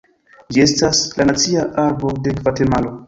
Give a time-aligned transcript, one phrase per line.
[0.55, 2.95] Ĝi estas la nacia arbo de Gvatemalo.